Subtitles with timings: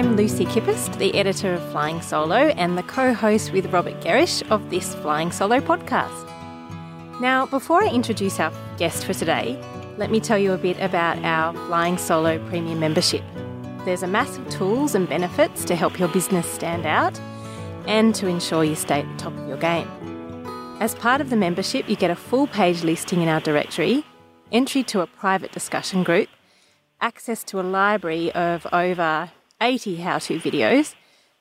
[0.00, 4.42] I'm Lucy Kippist, the editor of Flying Solo and the co host with Robert Gerrish
[4.50, 7.20] of this Flying Solo podcast.
[7.20, 9.62] Now, before I introduce our guest for today,
[9.98, 13.22] let me tell you a bit about our Flying Solo Premium membership.
[13.84, 17.20] There's a mass of tools and benefits to help your business stand out
[17.86, 19.86] and to ensure you stay at the top of your game.
[20.80, 24.06] As part of the membership, you get a full page listing in our directory,
[24.50, 26.30] entry to a private discussion group,
[27.02, 29.30] access to a library of over
[29.60, 30.94] 80 how to videos,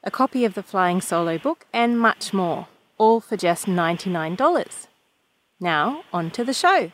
[0.04, 4.88] a copy of the Flying Solo book, and much more, all for just $99.
[5.60, 6.92] Now, on to the show.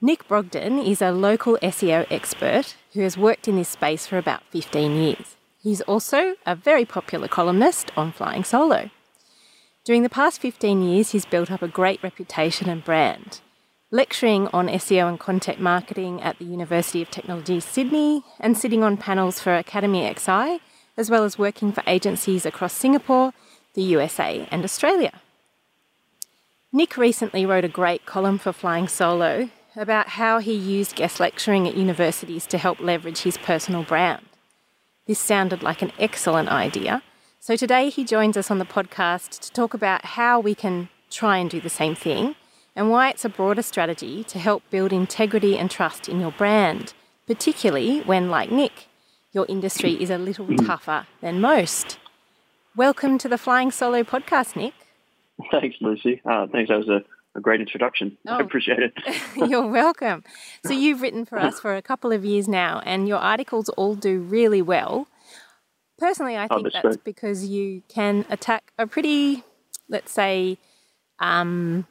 [0.00, 4.42] Nick Brogden is a local SEO expert who has worked in this space for about
[4.50, 5.36] 15 years.
[5.60, 8.90] He's also a very popular columnist on Flying Solo.
[9.84, 13.40] During the past 15 years, he's built up a great reputation and brand
[13.90, 18.96] lecturing on SEO and content marketing at the University of Technology Sydney, and sitting on
[18.96, 20.60] panels for Academy XI,
[20.96, 23.32] as well as working for agencies across Singapore,
[23.74, 25.20] the USA, and Australia.
[26.70, 31.66] Nick recently wrote a great column for Flying Solo about how he used guest lecturing
[31.66, 34.24] at universities to help leverage his personal brand.
[35.06, 37.02] This sounded like an excellent idea.
[37.40, 41.38] So today he joins us on the podcast to talk about how we can try
[41.38, 42.34] and do the same thing
[42.78, 46.94] and why it's a broader strategy to help build integrity and trust in your brand,
[47.26, 48.86] particularly when, like Nick,
[49.32, 51.98] your industry is a little tougher than most.
[52.76, 54.74] Welcome to the Flying Solo podcast, Nick.
[55.50, 56.22] Thanks, Lucy.
[56.24, 56.68] Uh, thanks.
[56.68, 57.02] That was a,
[57.34, 58.16] a great introduction.
[58.28, 58.34] Oh.
[58.34, 58.92] I appreciate it.
[59.50, 60.22] You're welcome.
[60.64, 63.96] So, you've written for us for a couple of years now, and your articles all
[63.96, 65.08] do really well.
[65.98, 69.42] Personally, I oh, think oh, that's, that's because you can attack a pretty,
[69.88, 70.58] let's say,
[71.18, 71.84] um,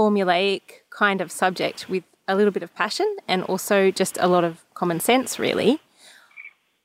[0.00, 4.44] formulaic kind of subject with a little bit of passion and also just a lot
[4.44, 5.78] of common sense, really.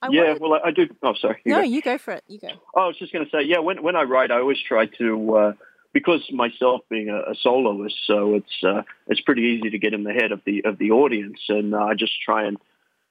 [0.02, 0.42] I yeah, wanted...
[0.42, 0.88] well, I do.
[1.02, 1.40] Oh, sorry.
[1.46, 1.64] You no, go.
[1.64, 2.24] you go for it.
[2.28, 2.50] You go.
[2.76, 4.88] Oh, I was just going to say, yeah, when, when I write, I always try
[4.98, 5.54] to, uh,
[5.94, 10.04] because myself being a, a, soloist, so it's uh, it's pretty easy to get in
[10.04, 12.58] the head of the of the audience, and uh, I just try and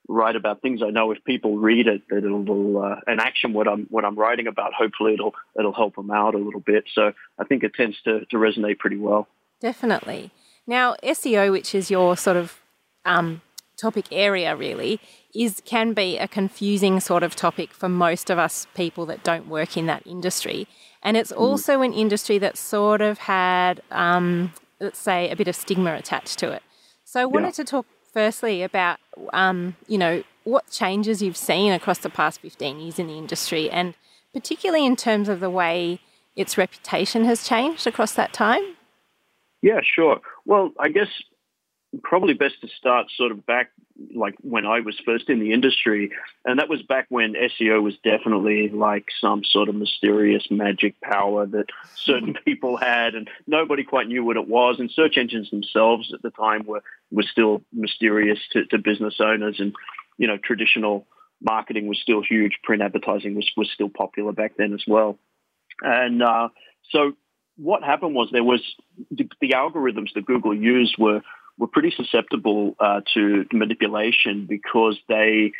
[0.06, 3.66] write about things I know if people read it that it'll uh, an action what
[3.66, 4.74] I'm what I'm writing about.
[4.74, 6.84] Hopefully, it'll it'll help them out a little bit.
[6.94, 9.28] So I think it tends to to resonate pretty well.
[9.64, 10.30] Definitely.
[10.66, 12.60] Now, SEO, which is your sort of
[13.06, 13.40] um,
[13.78, 15.00] topic area, really,
[15.34, 19.48] is can be a confusing sort of topic for most of us people that don't
[19.48, 20.68] work in that industry.
[21.02, 21.38] And it's mm.
[21.38, 26.38] also an industry that sort of had, um, let's say, a bit of stigma attached
[26.40, 26.62] to it.
[27.06, 27.64] So I wanted yeah.
[27.64, 28.98] to talk firstly about,
[29.32, 33.70] um, you know, what changes you've seen across the past 15 years in the industry,
[33.70, 33.94] and
[34.34, 36.00] particularly in terms of the way
[36.36, 38.76] its reputation has changed across that time.
[39.64, 40.20] Yeah, sure.
[40.44, 41.08] Well, I guess
[42.02, 43.70] probably best to start sort of back
[44.14, 46.10] like when I was first in the industry.
[46.44, 51.46] And that was back when SEO was definitely like some sort of mysterious magic power
[51.46, 51.64] that
[51.96, 54.76] certain people had and nobody quite knew what it was.
[54.78, 59.60] And search engines themselves at the time were, were still mysterious to, to business owners
[59.60, 59.74] and,
[60.18, 61.06] you know, traditional
[61.40, 62.58] marketing was still huge.
[62.64, 65.18] Print advertising was, was still popular back then as well.
[65.80, 66.50] And uh,
[66.90, 67.14] so
[67.56, 68.60] what happened was there was
[69.10, 71.20] the, the algorithms that Google used were
[71.56, 75.52] were pretty susceptible uh, to manipulation because they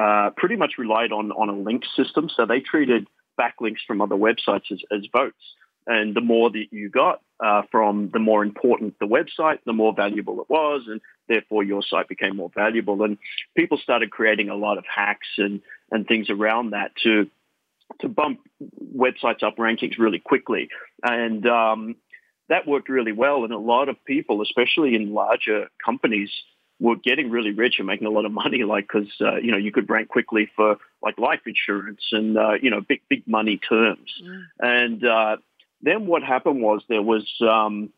[0.00, 2.28] uh, pretty much relied on on a link system.
[2.34, 3.06] So they treated
[3.38, 5.36] backlinks from other websites as, as votes.
[5.86, 9.94] And the more that you got uh, from the more important the website, the more
[9.94, 13.04] valuable it was, and therefore your site became more valuable.
[13.04, 13.18] And
[13.56, 15.60] people started creating a lot of hacks and,
[15.92, 17.30] and things around that to
[18.00, 18.40] to bump
[18.94, 20.68] websites up rankings really quickly.
[21.02, 21.96] And um,
[22.48, 23.44] that worked really well.
[23.44, 26.30] And a lot of people, especially in larger companies,
[26.78, 29.56] were getting really rich and making a lot of money, like because uh, you know
[29.56, 33.58] you could rank quickly for like life insurance and uh, you know big big money
[33.58, 34.10] terms.
[34.22, 34.42] Mm.
[34.60, 35.36] And uh,
[35.82, 37.90] then what happened was there was um,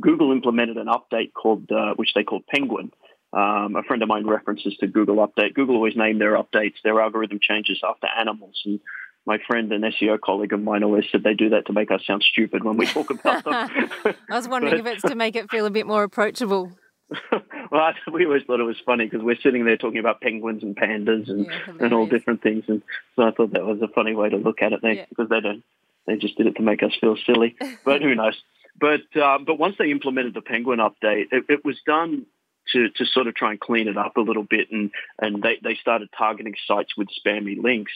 [0.00, 2.90] Google implemented an update called uh, which they called Penguin.
[3.32, 5.52] Um, a friend of mine references to Google Update.
[5.52, 8.80] Google always name their updates, their algorithm changes after animals, and
[9.26, 12.00] my friend and SEO colleague of mine always said they do that to make us
[12.06, 14.14] sound stupid when we talk about them.
[14.30, 16.72] I was wondering but, if it's to make it feel a bit more approachable.
[17.70, 20.76] well, we always thought it was funny because we're sitting there talking about penguins and
[20.76, 22.82] pandas and, yeah, and all different things, and
[23.14, 24.80] so I thought that was a funny way to look at it.
[24.82, 25.04] They, yeah.
[25.08, 25.62] because they don't,
[26.06, 27.54] they just did it to make us feel silly.
[27.84, 28.34] But who knows?
[28.78, 32.26] But uh, but once they implemented the penguin update, it, it was done
[32.72, 34.90] to, to sort of try and clean it up a little bit and,
[35.20, 37.92] and they, they started targeting sites with spammy links.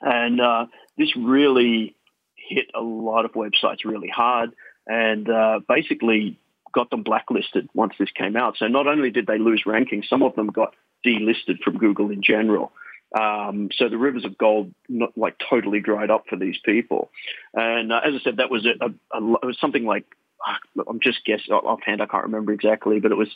[0.00, 0.66] And uh,
[0.98, 1.96] this really
[2.34, 4.50] hit a lot of websites really hard
[4.86, 6.38] and uh, basically
[6.72, 8.56] got them blacklisted once this came out.
[8.58, 12.22] So not only did they lose rankings, some of them got delisted from Google in
[12.22, 12.72] general.
[13.18, 17.10] Um, so the rivers of gold, not, like totally dried up for these people.
[17.54, 20.04] And uh, as I said, that was a, a, a, was something like
[20.46, 22.02] uh, I'm just guessing offhand.
[22.02, 23.28] I can't remember exactly, but it was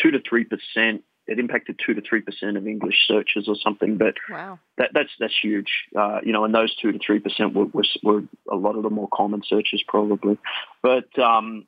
[0.00, 1.02] two to three percent.
[1.26, 3.96] It impacted two to three percent of English searches or something.
[3.96, 4.58] But wow.
[4.78, 5.70] that, that's that's huge.
[5.96, 8.82] Uh, you know, and those two to three percent were, were, were a lot of
[8.82, 10.38] the more common searches probably.
[10.82, 11.66] But um,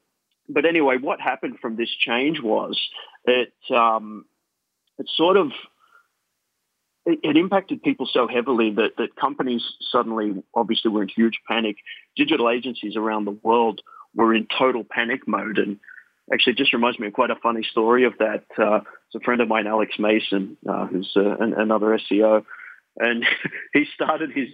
[0.48, 2.80] but anyway, what happened from this change was
[3.24, 4.24] it um,
[4.98, 5.50] it sort of
[7.04, 11.76] it, it, impacted people so heavily that, that companies suddenly obviously were in huge panic.
[12.16, 13.80] Digital agencies around the world
[14.14, 15.58] were in total panic mode.
[15.58, 15.78] And
[16.32, 18.44] actually, just reminds me of quite a funny story of that.
[18.58, 22.44] Uh, it's a friend of mine, Alex Mason, uh, who's uh, an, another SEO.
[22.98, 23.24] And
[23.72, 24.48] he started his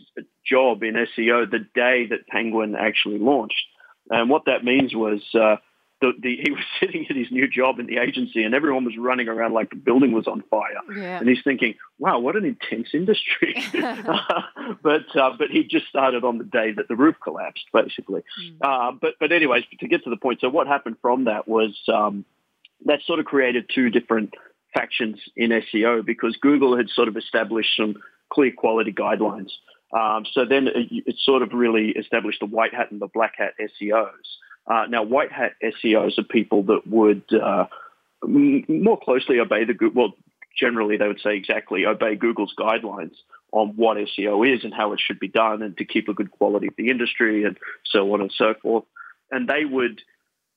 [0.46, 3.64] job in SEO the day that Penguin actually launched.
[4.10, 5.56] And what that means was uh,
[6.00, 8.94] the, the, he was sitting at his new job in the agency and everyone was
[8.98, 10.80] running around like the building was on fire.
[10.94, 11.18] Yeah.
[11.18, 13.54] And he's thinking, wow, what an intense industry.
[14.82, 18.22] but uh, but he just started on the day that the roof collapsed, basically.
[18.42, 18.56] Mm.
[18.60, 21.78] Uh, but, but anyways, to get to the point, so what happened from that was
[21.92, 22.24] um,
[22.86, 24.34] that sort of created two different
[24.74, 27.94] factions in SEO because Google had sort of established some
[28.32, 29.50] clear quality guidelines.
[29.92, 33.34] Um, so then it, it, sort of really established the white hat and the black
[33.38, 34.08] hat SEOs.
[34.66, 37.66] Uh, now, white hat SEOs are people that would uh,
[38.26, 40.02] more closely obey the Google.
[40.02, 40.14] Well,
[40.58, 43.14] generally they would say exactly obey Google's guidelines
[43.52, 46.30] on what SEO is and how it should be done, and to keep a good
[46.30, 48.84] quality of the industry and so on and so forth.
[49.30, 50.00] And they would.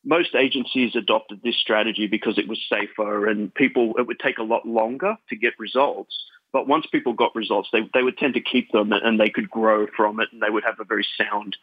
[0.06, 4.44] Most agencies adopted this strategy because it was safer and people, it would take a
[4.44, 6.16] lot longer to get results.
[6.54, 9.50] But once people got results, they, they would tend to keep them and they could
[9.50, 11.58] grow from it and they would have a very sound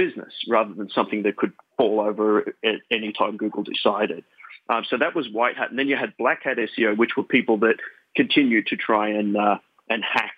[0.00, 4.24] business rather than something that could fall over at any time Google decided.
[4.68, 7.24] Um, so that was white hat, and then you had black hat SEO, which were
[7.24, 7.76] people that
[8.16, 9.58] continued to try and uh,
[9.88, 10.36] and hack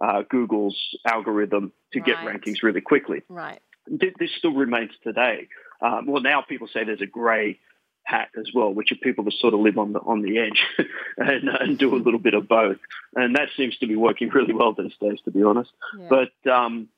[0.00, 0.76] uh, Google's
[1.06, 2.06] algorithm to right.
[2.06, 3.22] get rankings really quickly.
[3.28, 3.60] Right.
[3.86, 5.48] This still remains today.
[5.80, 7.58] Um, well, now people say there's a grey
[8.04, 10.62] hat as well, which are people that sort of live on the on the edge
[11.16, 12.78] and, and, do a little bit of both,
[13.14, 15.70] and that seems to be working really well these days, to be honest.
[15.98, 16.08] Yeah.
[16.08, 16.88] But um,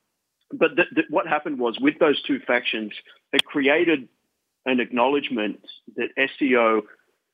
[0.52, 2.92] but the, the, what happened was with those two factions,
[3.32, 4.08] it created
[4.66, 5.60] an acknowledgement
[5.96, 6.82] that SEO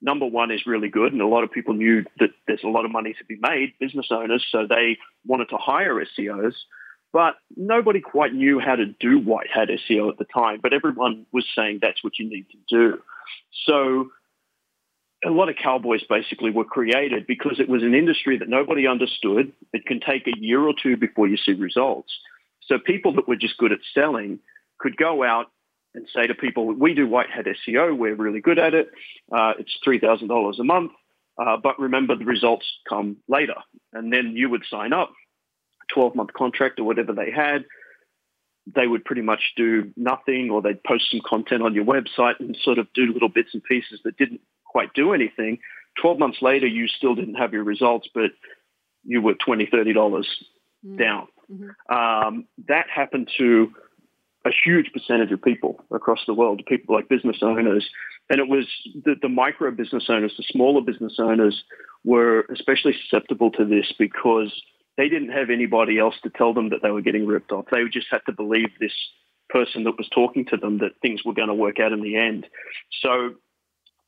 [0.01, 2.85] number one is really good, and a lot of people knew that there's a lot
[2.85, 6.55] of money to be made, business owners, so they wanted to hire SEOs.
[7.13, 11.27] But nobody quite knew how to do white hat SEO at the time, but everyone
[11.33, 13.03] was saying that's what you need to do.
[13.65, 14.11] So
[15.25, 19.53] a lot of cowboys basically were created because it was an industry that nobody understood.
[19.73, 22.13] It can take a year or two before you see results.
[22.69, 24.41] So people that were just good at selling
[24.79, 25.47] could go out
[25.95, 28.89] and say to people, we do white hat SEO, we're really good at it.
[29.33, 30.93] Uh, it's $3,000 a month,
[31.41, 33.55] uh, but remember the results come later.
[33.93, 35.11] And then you would sign up,
[35.97, 37.65] 12-month contract or whatever they had.
[38.75, 42.57] They would pretty much do nothing or they'd post some content on your website and
[42.63, 45.59] sort of do little bits and pieces that didn't quite do anything.
[46.03, 48.31] 12 months later, you still didn't have your results, but
[49.05, 50.25] you were $20, $30
[50.87, 50.99] mm.
[50.99, 51.29] down.
[51.53, 51.95] Mm-hmm.
[51.95, 53.73] Um, that happened to
[54.45, 57.89] a huge percentage of people across the world, people like business owners.
[58.31, 58.67] And it was
[59.05, 61.65] the, the micro business owners, the smaller business owners
[62.05, 64.53] were especially susceptible to this because
[64.97, 67.67] they didn't have anybody else to tell them that they were getting ripped off.
[67.71, 68.93] They just had to believe this
[69.49, 72.17] person that was talking to them that things were going to work out in the
[72.17, 72.47] end.
[73.01, 73.35] So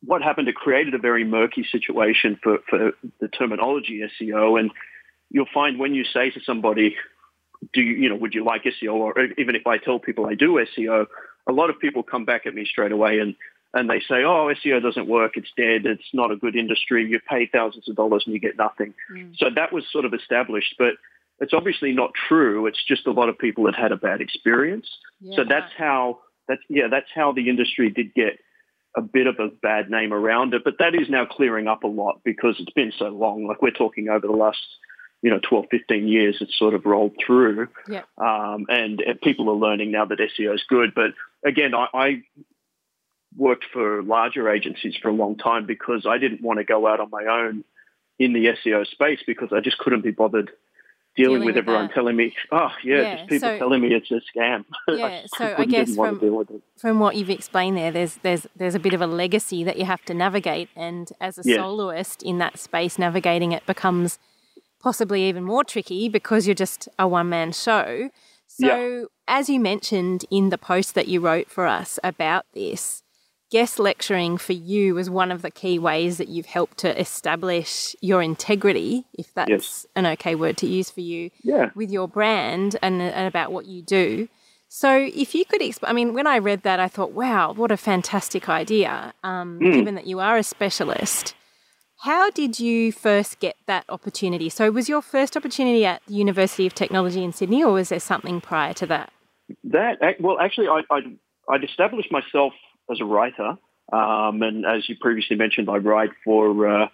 [0.03, 4.59] what happened, it created a very murky situation for, for the terminology SEO.
[4.59, 4.71] And
[5.31, 6.97] you'll find when you say to somebody,
[7.73, 8.95] do you, you know, would you like SEO?
[8.95, 11.07] Or even if I tell people I do SEO,
[11.49, 13.35] a lot of people come back at me straight away and,
[13.73, 15.33] and they say, oh, SEO doesn't work.
[15.37, 15.87] It's dead.
[15.87, 17.07] It's not a good industry.
[17.07, 18.95] You pay thousands of dollars and you get nothing.
[19.12, 19.37] Mm.
[19.37, 20.95] So that was sort of established, but
[21.38, 22.67] it's obviously not true.
[22.67, 24.88] It's just a lot of people that had a bad experience.
[25.21, 25.37] Yeah.
[25.37, 28.40] So that's how, that's, yeah, that's how the industry did get
[28.97, 30.64] a bit of a bad name around it.
[30.64, 33.47] But that is now clearing up a lot because it's been so long.
[33.47, 34.59] Like we're talking over the last
[35.23, 37.69] you know 12 15 years it's sort of rolled through.
[37.89, 38.03] Yeah.
[38.19, 40.93] um, and, and, people are learning now that seo is good.
[40.95, 41.12] But
[41.45, 42.23] again I, I,
[43.37, 46.99] worked for larger agencies for a long time because i didn't want to go out
[46.99, 47.62] on my own
[48.19, 50.50] in the seo space because i just couldn't be bothered
[51.15, 51.95] dealing, dealing with, with, everyone that.
[51.95, 54.65] telling me oh yeah, yeah just people so, telling me it's a scam.
[54.89, 56.19] Yeah so i guess from,
[56.77, 59.85] from what you've explained there there's there's there's a bit of a legacy that you
[59.85, 60.69] have to navigate.
[60.75, 64.19] And as a soloist in that space navigating it becomes
[64.81, 68.11] possibly even more tricky because you're just a one man show.
[68.47, 69.05] So, yeah.
[69.29, 73.03] as you mentioned in the post that you wrote for us about this,
[73.51, 77.95] guest lecturing for you was one of the key ways that you've helped to establish
[78.01, 79.87] your integrity, if that's yes.
[79.95, 81.71] an okay word to use for you, yeah.
[81.75, 84.29] with your brand and, and about what you do.
[84.69, 87.73] So, if you could explain, I mean, when I read that, I thought, wow, what
[87.73, 89.73] a fantastic idea, um, mm.
[89.73, 91.35] given that you are a specialist.
[92.02, 94.49] How did you first get that opportunity?
[94.49, 98.00] So, was your first opportunity at the University of Technology in Sydney, or was there
[98.00, 99.12] something prior to that?
[99.64, 101.00] That well, actually, I, I
[101.50, 102.54] I'd established myself
[102.90, 103.59] as a writer,
[103.92, 106.88] um, and as you previously mentioned, I write for uh,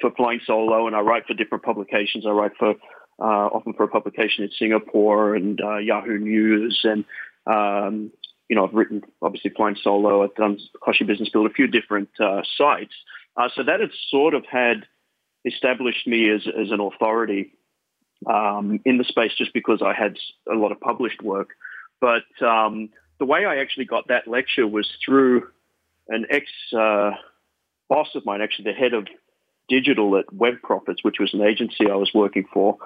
[0.00, 2.26] for Flying Solo, and I write for different publications.
[2.26, 2.70] I write for
[3.20, 7.04] uh, often for a publication in Singapore and uh, Yahoo News, and
[7.46, 8.10] um,
[8.48, 10.24] you know I've written obviously Flying Solo.
[10.24, 12.94] I've done Kochie Business Build, a few different uh, sites.
[13.36, 14.86] Uh, so that had sort of had
[15.44, 17.52] established me as as an authority
[18.26, 20.16] um, in the space, just because I had
[20.50, 21.50] a lot of published work.
[22.00, 25.48] But um, the way I actually got that lecture was through
[26.08, 27.12] an ex uh,
[27.88, 29.06] boss of mine, actually the head of
[29.68, 32.76] digital at Web Profits, which was an agency I was working for,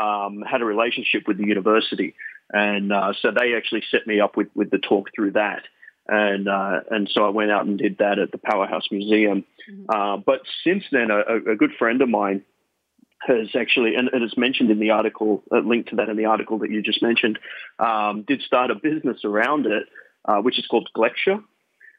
[0.00, 2.14] um, had a relationship with the university.
[2.50, 5.62] And uh, so they actually set me up with, with the talk through that.
[6.08, 9.44] And uh, and so I went out and did that at the Powerhouse Museum.
[9.70, 9.84] Mm-hmm.
[9.88, 12.42] Uh, but since then, a, a, good friend of mine
[13.20, 16.24] has actually, and it is mentioned in the article, a link to that in the
[16.24, 17.38] article that you just mentioned,
[17.78, 19.84] um, did start a business around it,
[20.24, 21.40] uh, which is called Glecture.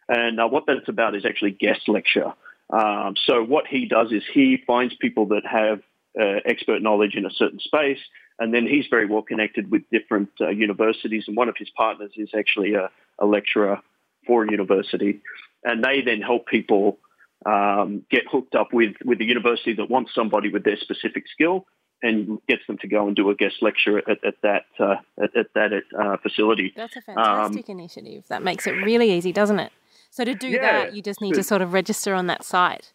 [0.08, 2.34] And uh, what that's about is actually guest lecture.
[2.72, 5.82] Um, so what he does is he finds people that have
[6.20, 8.00] uh, expert knowledge in a certain space,
[8.40, 11.26] and then he's very well connected with different uh, universities.
[11.28, 12.90] And one of his partners is actually a,
[13.20, 13.82] a lecturer
[14.30, 15.22] for a university,
[15.64, 17.00] and they then help people
[17.48, 21.66] um, get hooked up with, with the university that wants somebody with their specific skill
[22.04, 25.36] and gets them to go and do a guest lecture at, at that uh, at,
[25.36, 26.72] at, that uh, facility.
[26.76, 28.24] That's a fantastic um, initiative.
[28.30, 29.72] That makes it really easy, doesn't it?
[30.12, 32.94] So to do yeah, that, you just need to sort of register on that site.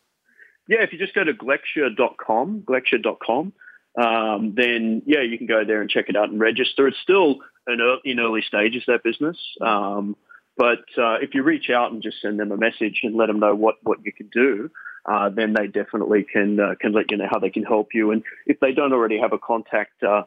[0.68, 3.52] Yeah, if you just go to glecture.com, glecture.com,
[4.00, 6.88] um, then yeah, you can go there and check it out and register.
[6.88, 9.36] It's still in early, in early stages that business.
[9.60, 10.16] Um,
[10.56, 13.40] but uh, if you reach out and just send them a message and let them
[13.40, 14.70] know what, what you can do,
[15.06, 18.10] uh, then they definitely can uh, can let you know how they can help you.
[18.10, 20.22] And if they don't already have a contact, uh,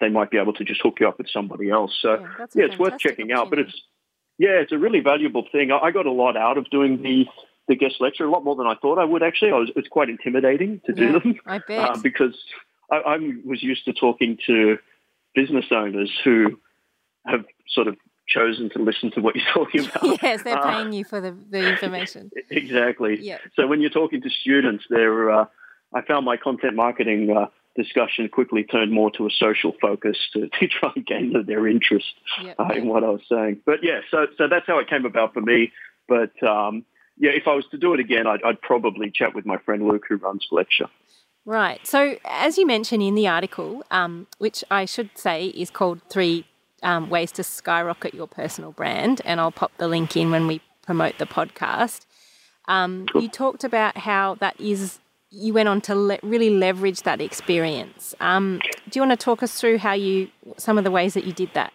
[0.00, 1.96] they might be able to just hook you up with somebody else.
[2.00, 3.50] So yeah, yeah it's worth checking out.
[3.50, 3.74] But it's
[4.38, 5.70] yeah, it's a really valuable thing.
[5.70, 7.26] I, I got a lot out of doing the
[7.68, 9.22] the guest lecture, a lot more than I thought I would.
[9.22, 11.40] Actually, I was, it's quite intimidating to do yeah, them.
[11.44, 12.36] I bet uh, because
[12.90, 14.78] I, I was used to talking to
[15.34, 16.58] business owners who
[17.26, 17.96] have sort of
[18.28, 20.22] chosen to listen to what you're talking about.
[20.22, 22.30] yes, they're uh, paying you for the, the information.
[22.50, 23.18] Exactly.
[23.20, 23.38] Yeah.
[23.54, 25.46] So when you're talking to students, they're, uh,
[25.94, 30.48] I found my content marketing uh, discussion quickly turned more to a social focus to,
[30.60, 33.60] to try and gain their interest yep, uh, in what I was saying.
[33.64, 35.72] But yeah, so so that's how it came about for me.
[36.08, 36.84] But um,
[37.18, 39.86] yeah, if I was to do it again, I'd, I'd probably chat with my friend
[39.86, 40.86] Luke, who runs Glecture.
[41.44, 41.86] Right.
[41.86, 46.44] So, as you mentioned in the article, um, which I should say is called Three
[46.82, 50.60] um, ways to skyrocket your personal brand, and I'll pop the link in when we
[50.82, 52.06] promote the podcast.
[52.68, 53.06] Um.
[53.14, 54.98] You talked about how that is.
[55.30, 58.14] You went on to le- really leverage that experience.
[58.20, 61.24] Um, do you want to talk us through how you some of the ways that
[61.24, 61.72] you did that?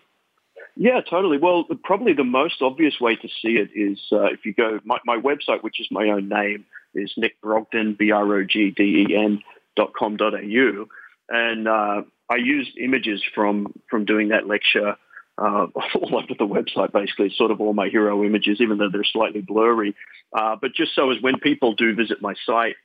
[0.77, 1.37] Yeah, totally.
[1.37, 4.99] Well, probably the most obvious way to see it is uh, if you go my,
[5.05, 6.65] my website, which is my own name,
[6.95, 9.43] is Nick Brogden b r o g d e n
[9.75, 10.87] dot com dot au,
[11.29, 12.01] and uh,
[12.31, 14.95] I used images from from doing that lecture
[15.37, 19.03] uh, all over the website, basically, sort of all my hero images, even though they're
[19.03, 19.95] slightly blurry.
[20.33, 22.75] Uh, but just so as when people do visit my site,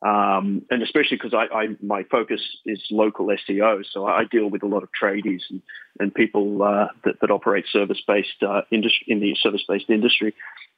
[0.00, 4.62] um, and especially because I, I, my focus is local SEO, so I deal with
[4.62, 5.60] a lot of tradies and,
[5.98, 10.34] and people uh, that, that, operate service-based uh, industry in the service-based industry.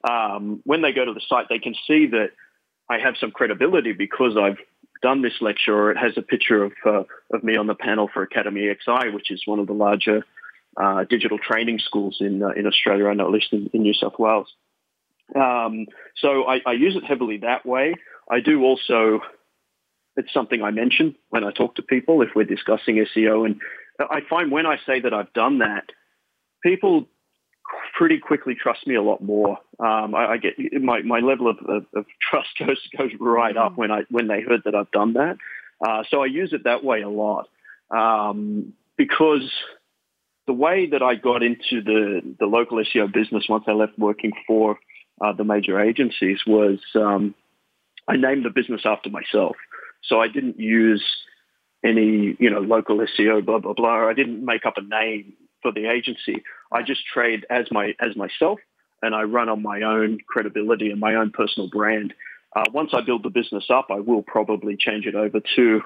[0.09, 2.31] Um, when they go to the site, they can see that
[2.89, 4.59] I have some credibility because I've
[5.03, 7.03] done this lecture, or it has a picture of uh,
[7.33, 10.25] of me on the panel for Academy XI, which is one of the larger
[10.77, 14.19] uh, digital training schools in uh, in Australia, know at least in, in New South
[14.19, 14.53] Wales.
[15.35, 17.95] Um, so I, I, use it heavily that way.
[18.31, 19.21] I do also.
[20.17, 23.61] It's something I mention when I talk to people if we're discussing SEO, and
[23.99, 25.85] I find when I say that I've done that,
[26.63, 27.07] people
[28.01, 29.59] pretty quickly trust me a lot more.
[29.79, 33.77] Um, I, I, get my, my level of, of, of, trust goes goes right up
[33.77, 35.37] when I when they heard that I've done that.
[35.87, 37.49] Uh, so I use it that way a lot
[37.91, 39.53] um, because
[40.47, 44.33] the way that I got into the the local SEO business once I left working
[44.47, 44.79] for
[45.21, 47.35] uh, the major agencies was um,
[48.09, 49.57] I named the business after myself.
[50.05, 51.05] So I didn't use
[51.85, 54.09] any you know local SEO blah blah blah.
[54.09, 56.43] I didn't make up a name for the agency.
[56.73, 58.61] I just trade as my as myself,
[59.03, 62.15] and I run on my own credibility and my own personal brand.
[62.55, 65.83] Uh, once I build the business up, I will probably change it over to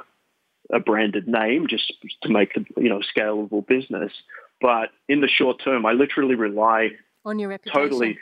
[0.72, 4.12] a branded name just to make it, you know, scalable business.
[4.60, 6.90] But in the short term, I literally rely
[7.24, 7.82] on your reputation.
[7.82, 8.18] Totally,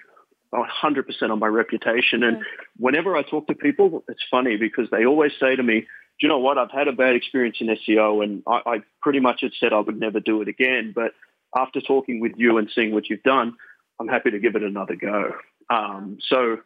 [0.53, 2.23] 100% on my reputation.
[2.23, 2.45] And
[2.77, 5.87] whenever I talk to people, it's funny because they always say to me, do
[6.27, 6.59] you know what?
[6.59, 9.81] I've had a bad experience in SEO and I, I pretty much had said I
[9.81, 10.93] would never do it again.
[10.95, 11.13] But
[11.55, 13.57] after talking with you and seeing what you've done,
[14.01, 15.33] I'm happy to give it another go.
[15.71, 16.59] Um, so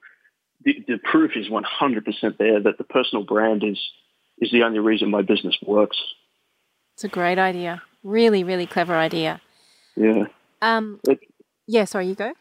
[0.64, 3.78] the, the proof is 100% there that the personal brand is
[4.38, 5.98] is the only reason my business works.
[6.94, 7.82] It's a great idea.
[8.02, 9.40] Really, really clever idea.
[9.96, 10.24] Yeah.
[10.60, 11.20] Um, it,
[11.66, 12.32] yeah, sorry, you go.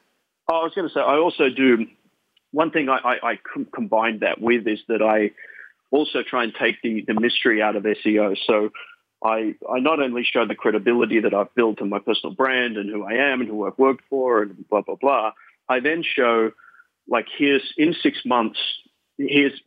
[0.50, 1.88] I was going to say, I also do,
[2.52, 3.40] one thing I, I, I
[3.74, 5.32] combine that with is that I
[5.90, 8.36] also try and take the, the mystery out of SEO.
[8.46, 8.72] So
[9.24, 12.90] I, I not only show the credibility that I've built in my personal brand and
[12.90, 15.32] who I am and who I've worked for and blah, blah, blah.
[15.68, 16.52] I then show,
[17.08, 18.60] like, here's in six months,
[19.18, 19.60] here's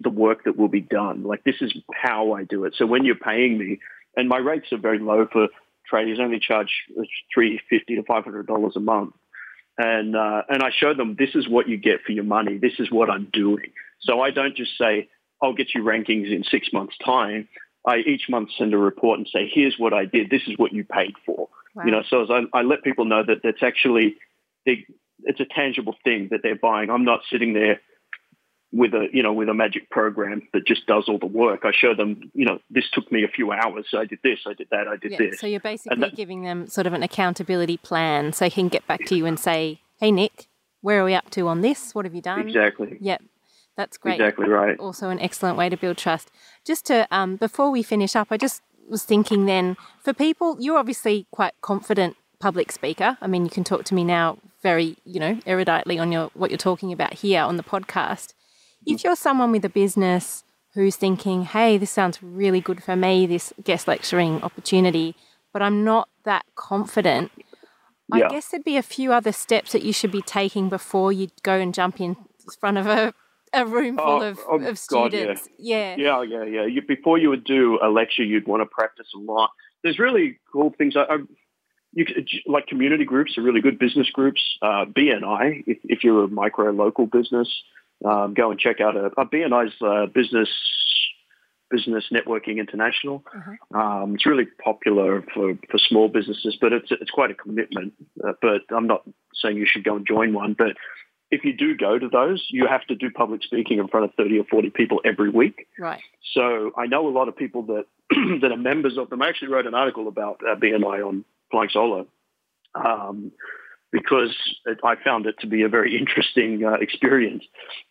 [0.00, 1.24] the work that will be done.
[1.24, 2.74] Like, this is how I do it.
[2.76, 3.80] So when you're paying me,
[4.16, 5.48] and my rates are very low for
[5.86, 6.70] traders, only charge
[7.32, 9.14] three fifty to five hundred dollars a month,
[9.78, 12.58] and uh, and I show them this is what you get for your money.
[12.58, 13.72] This is what I'm doing.
[14.00, 15.08] So I don't just say
[15.42, 17.48] I'll get you rankings in six months' time.
[17.86, 20.30] I each month send a report and say, here's what I did.
[20.30, 21.48] This is what you paid for.
[21.74, 21.84] Wow.
[21.84, 24.16] You know, so as I, I let people know that that's actually
[24.66, 24.86] they,
[25.22, 26.90] it's a tangible thing that they're buying.
[26.90, 27.80] I'm not sitting there
[28.72, 31.60] with a you know with a magic program that just does all the work.
[31.64, 33.86] I show them, you know, this took me a few hours.
[33.90, 35.40] So I did this, I did that, I did yeah, this.
[35.40, 38.86] So you're basically that, giving them sort of an accountability plan, so they can get
[38.86, 40.46] back to you and say, "Hey, Nick,
[40.82, 41.94] where are we up to on this?
[41.94, 42.96] What have you done?" Exactly.
[43.00, 43.22] Yep.
[43.80, 44.20] That's great.
[44.20, 44.78] Exactly right.
[44.78, 46.30] Also, an excellent way to build trust.
[46.66, 50.76] Just to um, before we finish up, I just was thinking then for people, you're
[50.76, 53.16] obviously quite confident public speaker.
[53.22, 56.50] I mean, you can talk to me now very, you know, eruditely on your what
[56.50, 58.34] you're talking about here on the podcast.
[58.84, 63.26] If you're someone with a business who's thinking, hey, this sounds really good for me,
[63.26, 65.16] this guest lecturing opportunity,
[65.54, 67.32] but I'm not that confident,
[68.14, 68.26] yeah.
[68.26, 71.28] I guess there'd be a few other steps that you should be taking before you
[71.42, 72.16] go and jump in
[72.60, 73.14] front of a,
[73.54, 75.42] a room full oh, of, oh, of students.
[75.42, 75.96] God, yeah.
[75.96, 76.22] yeah.
[76.22, 76.66] Yeah, yeah, yeah.
[76.66, 79.50] You, before you would do a lecture, you'd want to practice a lot.
[79.82, 80.96] There's really cool things.
[80.96, 81.16] I, I
[81.92, 82.04] you
[82.46, 84.40] like community groups are really good business groups.
[84.62, 87.48] Uh, BNI, if, if you're a micro local business,
[88.04, 90.48] um, go and check out a, a BNI's uh, business
[91.70, 93.24] business networking international.
[93.34, 93.78] Uh-huh.
[93.78, 97.92] Um, it's really popular for, for small businesses, but it's it's quite a commitment.
[98.22, 99.02] Uh, but I'm not
[99.34, 100.54] saying you should go and join one.
[100.56, 100.76] But
[101.30, 104.14] if you do go to those, you have to do public speaking in front of
[104.14, 105.68] 30 or 40 people every week.
[105.78, 106.00] Right.
[106.34, 107.86] So I know a lot of people that
[108.40, 109.22] that are members of them.
[109.22, 112.06] I actually wrote an article about uh, BNI on flying solo.
[112.74, 113.32] Um,
[113.92, 117.44] because it, I found it to be a very interesting uh, experience.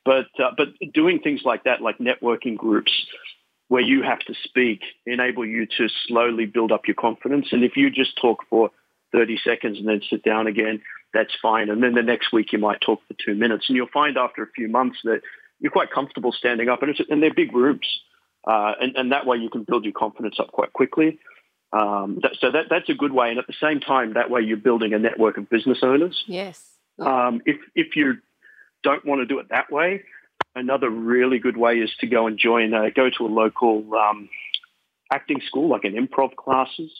[0.05, 2.91] But uh, but doing things like that, like networking groups,
[3.67, 7.47] where you have to speak, enable you to slowly build up your confidence.
[7.51, 8.71] And if you just talk for
[9.11, 10.81] 30 seconds and then sit down again,
[11.13, 11.69] that's fine.
[11.69, 14.43] And then the next week you might talk for two minutes, and you'll find after
[14.43, 15.21] a few months that
[15.59, 17.87] you're quite comfortable standing up, and, and they're big rooms,
[18.47, 21.19] Uh, and, and that way you can build your confidence up quite quickly.
[21.71, 23.29] Um, that, so that, that's a good way.
[23.29, 26.23] And at the same time, that way you're building a network of business owners.
[26.25, 26.57] Yes.
[26.97, 28.17] Um, if, if you
[28.81, 30.03] don't want to do it that way,
[30.55, 34.29] another really good way is to go and join, uh, go to a local um,
[35.11, 36.91] acting school, like an improv classes,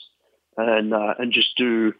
[0.56, 1.94] and uh, and just do.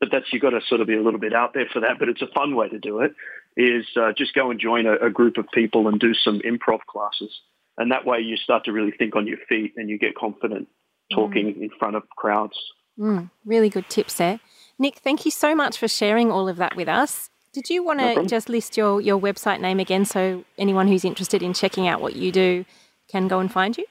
[0.00, 1.98] But that's you've got to sort of be a little bit out there for that.
[1.98, 3.14] But it's a fun way to do it.
[3.56, 6.80] Is uh, just go and join a, a group of people and do some improv
[6.86, 7.30] classes,
[7.78, 10.68] and that way you start to really think on your feet and you get confident
[11.12, 11.62] talking mm.
[11.62, 12.58] in front of crowds.
[12.98, 14.40] Mm, really good tips there.
[14.78, 17.30] Nick, thank you so much for sharing all of that with us.
[17.52, 21.04] Did you want to no just list your, your website name again so anyone who's
[21.04, 22.66] interested in checking out what you do
[23.10, 23.86] can go and find you?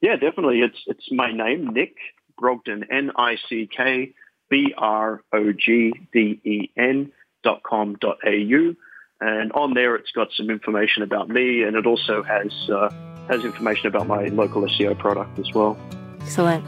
[0.00, 0.60] Yeah, definitely.
[0.60, 1.96] It's it's my name, Nick
[2.40, 4.12] Brogden, N I C K
[4.50, 8.74] B R O G D E N dot com dot au,
[9.20, 12.90] and on there it's got some information about me, and it also has uh,
[13.28, 15.78] has information about my local SEO product as well.
[16.20, 16.64] Excellent.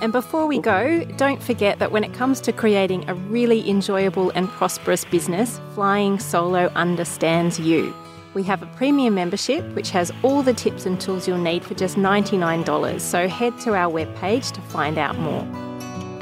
[0.00, 4.30] And before we go, don't forget that when it comes to creating a really enjoyable
[4.30, 7.94] and prosperous business, Flying Solo understands you.
[8.34, 11.74] We have a premium membership which has all the tips and tools you'll need for
[11.74, 13.00] just $99.
[13.00, 15.63] So head to our webpage to find out more.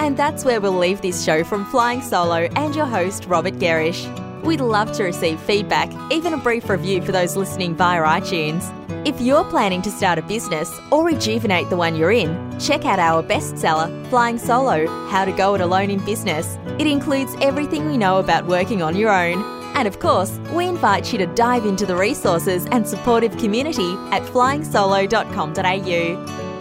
[0.02, 4.02] And that's where we'll leave this show from Flying Solo and your host, Robert Gerrish.
[4.42, 8.68] We'd love to receive feedback, even a brief review for those listening via iTunes.
[9.06, 12.98] If you're planning to start a business or rejuvenate the one you're in, check out
[12.98, 16.58] our bestseller, Flying Solo How to Go It Alone in Business.
[16.80, 19.40] It includes everything we know about working on your own.
[19.76, 24.22] And of course, we invite you to dive into the resources and supportive community at
[24.22, 26.51] flyingsolo.com.au.